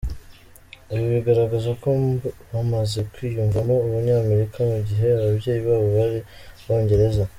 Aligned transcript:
Ibi 0.93 1.05
bigaragaza 1.13 1.71
ko 1.83 1.89
bamaze 2.51 2.99
kwiyumvamo 3.11 3.75
Ubunyamerika 3.85 4.57
mu 4.71 4.79
gihe 4.87 5.07
ababyeyi 5.17 5.61
babo 5.65 5.87
ari 6.05 6.19
Abongereza. 6.63 7.23